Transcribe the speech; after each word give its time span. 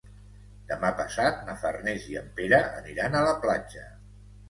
Demà 0.71 0.91
passat 1.01 1.45
na 1.51 1.55
Farners 1.65 2.09
i 2.15 2.19
en 2.25 2.35
Pere 2.43 2.65
aniran 2.83 3.19
a 3.19 3.25
la 3.31 3.41
platja. 3.49 3.91